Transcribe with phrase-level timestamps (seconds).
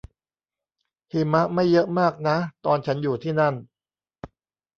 [1.11, 3.53] หิมะไม่เยอะมากนะตอนฉันอยู่ที่นั่น